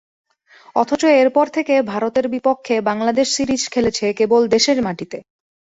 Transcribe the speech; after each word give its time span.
অথচ 0.75 1.01
এরপর 1.21 1.45
থেকে 1.47 1.73
ভারতের 1.83 2.25
বিপক্ষে 2.27 2.75
বাংলাদেশ 2.81 3.27
সিরিজ 3.35 3.63
খেলেছে 3.69 4.05
কেবল 4.13 4.41
দেশের 4.47 4.77
মাটিতে। 4.81 5.17